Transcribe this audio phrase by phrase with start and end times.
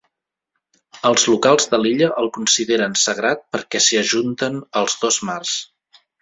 [1.09, 5.55] Els locals de l'illa el consideren sagrat perquè s'hi ajunten els dos mars.